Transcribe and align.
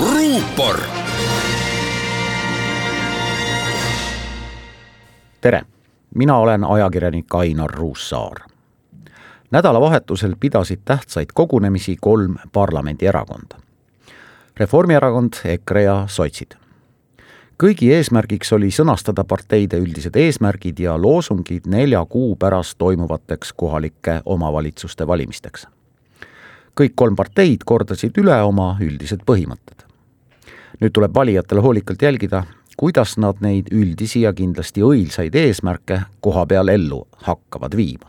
ruupor. 0.00 0.80
tere 5.40 5.62
mina 6.14 6.36
olen 6.36 6.64
ajakirjanik 6.64 7.34
Ainar 7.34 7.70
Ruussaar. 7.70 8.36
nädalavahetusel 9.50 10.34
pidasid 10.40 10.78
tähtsaid 10.84 11.26
kogunemisi 11.34 11.96
kolm 12.00 12.34
parlamendierakonda. 12.52 13.56
Reformierakond, 14.56 15.32
EKRE 15.44 15.82
ja 15.82 16.04
sotsid. 16.06 16.54
kõigi 17.62 17.92
eesmärgiks 17.92 18.52
oli 18.52 18.70
sõnastada 18.70 19.24
parteide 19.24 19.78
üldised 19.78 20.16
eesmärgid 20.16 20.78
ja 20.78 21.02
loosungid 21.02 21.66
nelja 21.66 22.04
kuu 22.04 22.36
pärast 22.36 22.78
toimuvateks 22.78 23.52
kohalike 23.52 24.20
omavalitsuste 24.24 25.06
valimisteks. 25.06 25.66
Kõik 26.76 26.94
kolm 26.96 27.16
parteid 27.16 27.64
kordasid 27.66 28.16
üle 28.18 28.36
oma 28.42 28.76
üldised 28.80 29.24
põhimõtted. 29.26 29.86
nüüd 30.80 30.92
tuleb 30.96 31.14
valijatel 31.14 31.60
hoolikalt 31.60 32.02
jälgida, 32.02 32.44
kuidas 32.76 33.18
nad 33.18 33.36
neid 33.40 33.66
üldisi 33.72 34.22
ja 34.22 34.32
kindlasti 34.32 34.80
õilsaid 34.80 35.34
eesmärke 35.36 36.00
koha 36.20 36.46
peal 36.46 36.68
ellu 36.68 37.06
hakkavad 37.26 37.76
viima. 37.76 38.08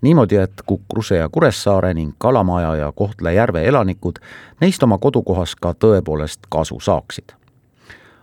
niimoodi, 0.00 0.36
et 0.36 0.62
Kukruse 0.66 1.16
ja 1.16 1.28
Kuressaare 1.28 1.94
ning 1.94 2.14
Kalamaja 2.18 2.76
ja 2.76 2.92
Kohtla-Järve 2.92 3.64
elanikud 3.64 4.18
neist 4.60 4.82
oma 4.82 4.98
kodukohas 4.98 5.54
ka 5.54 5.74
tõepoolest 5.74 6.40
kasu 6.48 6.80
saaksid. 6.80 7.32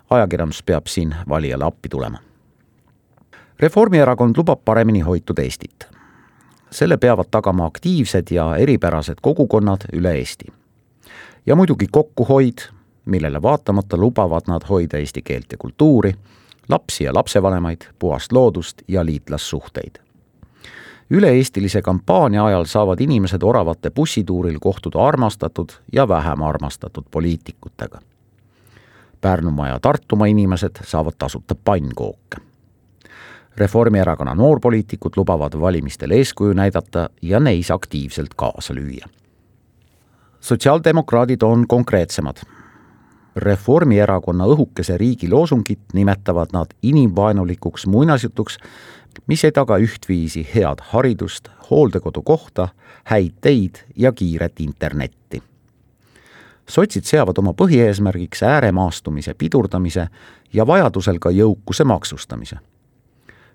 ajakirjandus 0.10 0.64
peab 0.64 0.88
siin 0.88 1.16
valijale 1.30 1.66
appi 1.66 1.90
tulema. 1.90 2.20
Reformierakond 3.60 4.38
lubab 4.38 4.60
paremini 4.66 5.00
hoitud 5.00 5.40
Eestit. 5.40 5.99
Selle 6.72 6.98
peavad 6.98 7.26
tagama 7.32 7.66
aktiivsed 7.66 8.32
ja 8.32 8.56
eripärased 8.56 9.18
kogukonnad 9.22 9.90
üle 9.94 10.12
Eesti. 10.12 10.46
ja 11.46 11.56
muidugi 11.56 11.88
kokkuhoid 11.92 12.80
millele 13.10 13.42
vaatamata 13.42 13.98
lubavad 13.98 14.42
nad 14.48 14.62
hoida 14.70 14.98
eesti 14.98 15.22
keelt 15.22 15.52
ja 15.52 15.58
kultuuri, 15.58 16.14
lapsi 16.70 17.04
ja 17.04 17.14
lapsevanemaid, 17.14 17.82
puhast 18.00 18.32
loodust 18.32 18.82
ja 18.88 19.06
liitlassuhteid. 19.06 19.96
üle-eestilise 21.12 21.82
kampaania 21.82 22.46
ajal 22.46 22.66
saavad 22.66 23.00
inimesed 23.02 23.42
oravate 23.44 23.90
bussituuril 23.92 24.60
kohtuda 24.62 25.06
armastatud 25.06 25.70
ja 25.94 26.08
vähem 26.08 26.42
armastatud 26.42 27.04
poliitikutega. 27.12 28.00
Pärnumaa 29.22 29.68
ja 29.68 29.80
Tartumaa 29.80 30.28
inimesed 30.28 30.76
saavad 30.84 31.14
tasuta 31.18 31.56
pannkooke. 31.66 32.38
Reformierakonna 33.60 34.36
noorpoliitikud 34.36 35.18
lubavad 35.18 35.60
valimistel 35.62 36.12
eeskuju 36.12 36.54
näidata 36.54 37.10
ja 37.22 37.40
neis 37.40 37.72
aktiivselt 37.72 38.34
kaasa 38.36 38.74
lüüa. 38.74 39.08
sotsiaaldemokraadid 40.40 41.42
on 41.42 41.68
konkreetsemad 41.68 42.38
Reformierakonna 43.36 44.46
õhukese 44.46 44.98
riigi 44.98 45.30
loosungit 45.30 45.94
nimetavad 45.94 46.48
nad 46.54 46.74
inimvaenulikuks 46.84 47.86
muinasjutuks, 47.88 48.58
mis 49.28 49.44
ei 49.44 49.52
taga 49.52 49.78
ühtviisi 49.78 50.48
head 50.56 50.82
haridust, 50.92 51.48
hooldekodukohta, 51.70 52.68
häid 53.04 53.38
teid 53.42 53.84
ja 53.96 54.12
kiiret 54.12 54.60
internetti. 54.60 55.44
sotsid 56.70 57.04
seavad 57.04 57.38
oma 57.38 57.54
põhieesmärgiks 57.54 58.44
ääremaastumise 58.44 59.34
pidurdamise 59.34 60.08
ja 60.54 60.68
vajadusel 60.68 61.18
ka 61.20 61.30
jõukuse 61.30 61.84
maksustamise. 61.84 62.58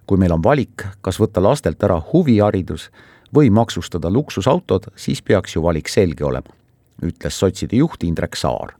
Kui 0.06 0.19
meil 0.19 0.32
on 0.32 0.42
valik, 0.42 0.87
kas 1.00 1.20
võtta 1.20 1.42
lastelt 1.42 1.82
ära 1.82 2.00
huviharidus 2.12 2.91
või 3.34 3.50
maksustada 3.50 4.10
luksusautod, 4.10 4.92
siis 4.97 5.22
peaks 5.22 5.56
ju 5.56 5.62
valik 5.62 5.88
selge 5.88 6.25
olema, 6.25 6.54
ütles 7.03 7.38
sotside 7.38 7.76
juht 7.76 8.04
Indrek 8.04 8.37
Saar 8.37 8.75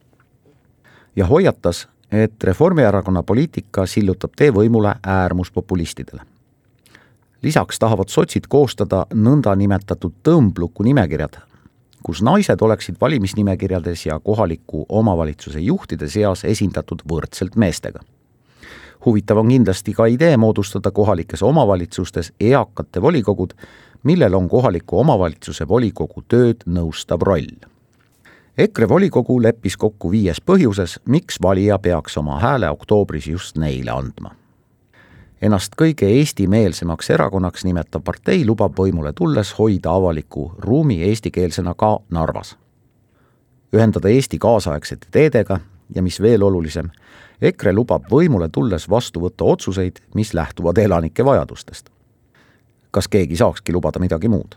ja 1.17 1.27
hoiatas, 1.27 1.89
et 2.13 2.45
Reformierakonna 2.45 3.23
poliitika 3.23 3.87
sillutab 3.87 4.31
tee 4.37 4.51
võimule 4.51 4.95
äärmuspopulistidele. 5.07 6.23
lisaks 7.43 7.79
tahavad 7.79 8.09
sotsid 8.09 8.47
koostada 8.49 9.07
nõndanimetatud 9.15 10.13
tõmbluku 10.23 10.83
nimekirjad, 10.83 11.37
kus 12.03 12.23
naised 12.23 12.63
oleksid 12.63 12.97
valimisnimekirjades 13.01 14.07
ja 14.07 14.21
kohaliku 14.21 14.87
omavalitsuse 14.89 15.61
juhtide 15.61 16.09
seas 16.09 16.45
esindatud 16.45 17.03
võrdselt 17.11 17.57
meestega. 17.57 18.01
Huvitav 19.07 19.39
on 19.39 19.49
kindlasti 19.49 19.93
ka 19.93 20.07
idee 20.07 20.37
moodustada 20.37 20.91
kohalikes 20.91 21.43
omavalitsustes 21.43 22.33
eakate 22.41 23.03
volikogud, 23.03 23.53
millel 24.03 24.35
on 24.35 24.49
kohaliku 24.49 24.99
omavalitsuse 25.01 25.69
volikogu 25.69 26.25
tööd 26.29 26.67
nõustav 26.67 27.23
roll 27.23 27.55
EKRE 28.59 28.89
volikogu 28.89 29.43
leppis 29.43 29.75
kokku 29.77 30.13
viies 30.13 30.39
põhjuses, 30.47 31.01
miks 31.11 31.41
valija 31.43 31.75
peaks 31.83 32.15
oma 32.21 32.37
hääle 32.39 32.69
oktoobris 32.71 33.27
just 33.27 33.57
neile 33.59 33.91
andma. 33.91 34.31
Ennast 35.43 35.75
kõige 35.75 36.07
eestimeelsemaks 36.21 37.11
erakonnaks 37.11 37.65
nimetav 37.67 38.05
partei 38.07 38.45
lubab 38.47 38.79
võimule 38.79 39.11
tulles 39.13 39.51
hoida 39.59 39.91
avaliku 39.99 40.53
ruumi 40.59 41.01
eestikeelsena 41.03 41.75
ka 41.75 41.99
Narvas. 42.11 42.57
ühendada 43.75 44.09
Eesti 44.09 44.39
kaasaegsete 44.39 45.07
teedega 45.11 45.59
ja 45.95 46.03
mis 46.03 46.21
veel 46.21 46.43
olulisem, 46.43 46.91
EKRE 47.43 47.73
lubab 47.73 48.05
võimule 48.11 48.49
tulles 48.49 48.89
vastu 48.91 49.21
võtta 49.21 49.45
otsuseid, 49.45 50.01
mis 50.15 50.35
lähtuvad 50.35 50.79
elanike 50.79 51.25
vajadustest. 51.25 51.91
kas 52.91 53.09
keegi 53.09 53.37
saakski 53.37 53.73
lubada 53.73 53.99
midagi 53.99 54.29
muud? 54.29 54.55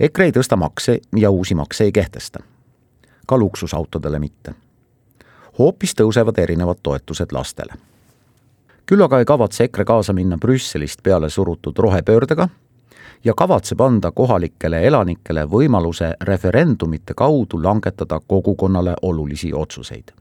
EKRE 0.00 0.24
ei 0.24 0.32
tõsta 0.32 0.56
makse 0.56 1.00
ja 1.16 1.30
uusi 1.30 1.54
makse 1.54 1.84
ei 1.84 1.92
kehtesta 1.92 2.40
ka 3.26 3.38
luksusautodele 3.38 4.18
mitte. 4.18 4.54
hoopis 5.58 5.94
tõusevad 5.94 6.38
erinevad 6.38 6.76
toetused 6.82 7.32
lastele. 7.32 7.72
küll 8.86 9.02
aga 9.02 9.18
ei 9.18 9.24
kavatse 9.24 9.64
EKRE 9.64 9.84
kaasa 9.84 10.12
minna 10.12 10.38
Brüsselist 10.38 11.02
peale 11.02 11.30
surutud 11.30 11.78
rohepöördega 11.78 12.48
ja 13.24 13.34
kavatseb 13.34 13.80
anda 13.80 14.10
kohalikele 14.10 14.86
elanikele 14.86 15.44
võimaluse 15.44 16.14
referendumite 16.20 17.14
kaudu 17.14 17.62
langetada 17.62 18.20
kogukonnale 18.26 18.94
olulisi 19.02 19.52
otsuseid. 19.52 20.12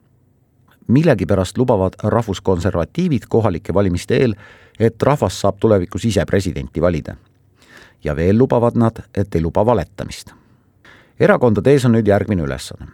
millegipärast 0.88 1.58
lubavad 1.58 1.94
rahvuskonservatiivid 2.04 3.24
kohalike 3.30 3.74
valimiste 3.74 4.18
eel, 4.18 4.36
et 4.80 5.04
rahvas 5.04 5.42
saab 5.42 5.58
tulevikus 5.60 6.06
ise 6.06 6.26
presidenti 6.26 6.82
valida. 6.82 7.16
ja 8.04 8.16
veel 8.16 8.38
lubavad 8.38 8.76
nad, 8.76 9.04
et 9.16 9.36
ei 9.36 9.42
luba 9.42 9.66
valetamist 9.66 10.42
erakondade 11.22 11.76
ees 11.76 11.86
on 11.86 11.96
nüüd 11.96 12.08
järgmine 12.10 12.44
ülesanne. 12.48 12.88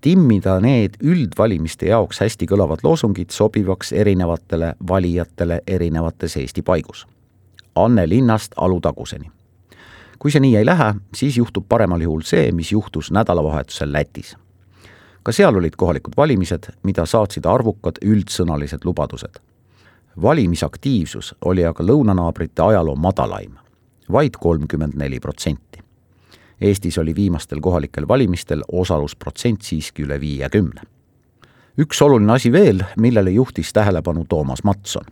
timmida 0.00 0.54
need 0.64 0.96
üldvalimiste 1.04 1.90
jaoks 1.90 2.22
hästi 2.24 2.46
kõlavad 2.48 2.80
loosungid 2.82 3.30
sobivaks 3.30 3.92
erinevatele 3.92 4.74
valijatele 4.88 5.60
erinevates 5.66 6.36
Eesti 6.36 6.62
paigus. 6.62 7.06
Anne 7.74 8.08
linnast 8.08 8.52
Alutaguseni. 8.56 9.30
kui 10.18 10.30
see 10.30 10.40
nii 10.40 10.56
ei 10.56 10.66
lähe, 10.66 10.94
siis 11.14 11.36
juhtub 11.36 11.64
paremal 11.68 12.00
juhul 12.00 12.22
see, 12.22 12.52
mis 12.52 12.72
juhtus 12.72 13.10
nädalavahetusel 13.10 13.92
Lätis. 13.92 14.36
ka 15.22 15.32
seal 15.32 15.56
olid 15.56 15.76
kohalikud 15.76 16.12
valimised, 16.16 16.72
mida 16.82 17.06
saatsid 17.06 17.46
arvukad 17.46 17.98
üldsõnalised 18.04 18.84
lubadused. 18.84 19.40
valimisaktiivsus 20.22 21.34
oli 21.44 21.64
aga 21.64 21.84
lõunanaabrite 21.84 22.62
ajaloo 22.62 22.96
madalaim, 22.96 23.54
vaid 24.12 24.36
kolmkümmend 24.40 24.94
neli 24.94 25.20
protsenti 25.20 25.70
Eestis 26.60 26.98
oli 26.98 27.14
viimastel 27.14 27.60
kohalikel 27.60 28.08
valimistel 28.08 28.62
osalusprotsent 28.72 29.62
siiski 29.62 30.04
üle 30.04 30.20
viiekümne. 30.20 30.82
üks 31.78 32.02
oluline 32.02 32.32
asi 32.32 32.52
veel, 32.52 32.82
millele 32.96 33.30
juhtis 33.30 33.72
tähelepanu 33.72 34.24
Toomas 34.28 34.64
Matson. 34.64 35.04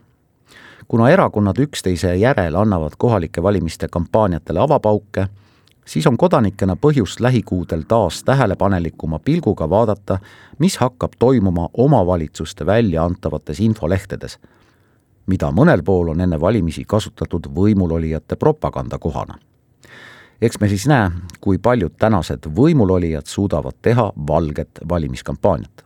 Kuna 0.88 1.10
erakonnad 1.10 1.58
üksteise 1.58 2.14
järel 2.16 2.54
annavad 2.54 2.92
kohalike 2.98 3.42
valimiste 3.42 3.88
kampaaniatele 3.88 4.60
avapauke, 4.60 5.26
siis 5.84 6.06
on 6.06 6.16
kodanikena 6.16 6.76
põhjust 6.76 7.20
lähikuudel 7.20 7.82
taas 7.88 8.24
tähelepanelikuma 8.24 9.18
pilguga 9.18 9.70
vaadata, 9.70 10.18
mis 10.58 10.76
hakkab 10.76 11.12
toimuma 11.18 11.68
omavalitsuste 11.74 12.66
väljaantavates 12.66 13.60
infolehtedes, 13.60 14.38
mida 15.26 15.52
mõnel 15.52 15.82
pool 15.84 16.08
on 16.08 16.20
enne 16.20 16.40
valimisi 16.40 16.84
kasutatud 16.84 17.50
võimulolijate 17.54 18.36
propagandakohana 18.36 19.38
eks 20.40 20.60
me 20.60 20.68
siis 20.68 20.86
näe, 20.86 21.10
kui 21.40 21.58
paljud 21.58 21.96
tänased 21.98 22.46
võimulolijad 22.56 23.26
suudavad 23.26 23.74
teha 23.82 24.12
valget 24.28 24.80
valimiskampaaniat. 24.88 25.84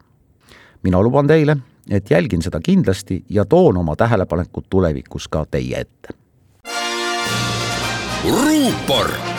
mina 0.82 1.02
luban 1.02 1.26
teile, 1.26 1.56
et 1.90 2.10
jälgin 2.10 2.42
seda 2.42 2.60
kindlasti 2.60 3.24
ja 3.28 3.44
toon 3.44 3.76
oma 3.76 3.96
tähelepanekud 3.96 4.64
tulevikus 4.70 5.28
ka 5.28 5.46
teie 5.50 5.80
ette. 5.80 6.08
ruupor 8.30 9.31